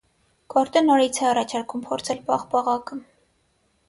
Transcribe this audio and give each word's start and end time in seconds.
Գորտը 0.53 0.81
նորից 0.85 1.19
է 1.25 1.27
առաջարկում 1.31 1.83
փորձել 1.89 2.21
պաղպաղակը։ 2.31 2.99